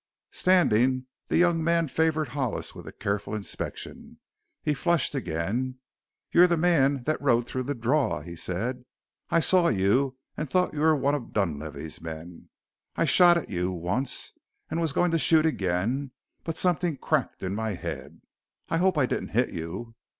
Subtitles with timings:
[0.31, 4.17] Standing, the young man favored Hollis with a careful inspection.
[4.63, 5.77] He flushed again.
[6.31, 8.83] "You're the man that rode through the draw," he said.
[9.29, 12.49] "I saw you and thought you were one of Dunlavey's men.
[12.95, 14.31] I shot at you once,
[14.71, 16.13] and was going to shoot again,
[16.43, 18.21] but something cracked in my head.
[18.69, 19.93] I hope I didn't hit you."